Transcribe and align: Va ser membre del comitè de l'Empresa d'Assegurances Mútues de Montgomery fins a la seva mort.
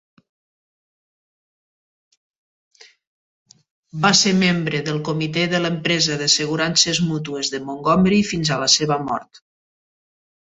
Va 4.05 4.11
ser 4.19 4.33
membre 4.39 4.81
del 4.87 4.97
comitè 5.11 5.45
de 5.53 5.61
l'Empresa 5.65 6.19
d'Assegurances 6.23 7.01
Mútues 7.11 7.51
de 7.57 7.59
Montgomery 7.67 8.23
fins 8.31 8.51
a 8.51 8.57
la 8.65 8.71
seva 8.77 8.97
mort. 9.11 9.43